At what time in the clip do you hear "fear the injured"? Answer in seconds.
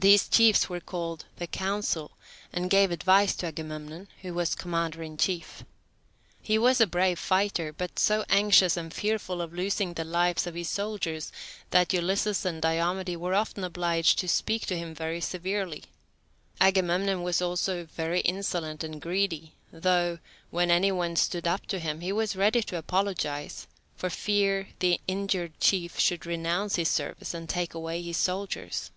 24.10-25.58